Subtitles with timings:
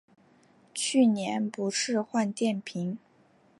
[0.73, 2.97] 去年不是换电瓶